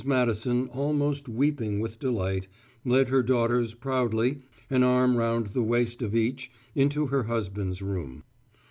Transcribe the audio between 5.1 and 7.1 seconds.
round the waist of each, into